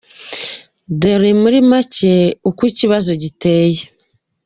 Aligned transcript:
Dore 0.99 1.31
muri 1.41 1.57
macye 1.69 2.13
uko 2.49 2.61
ikibazo 2.71 3.11
giteye: 3.21 3.81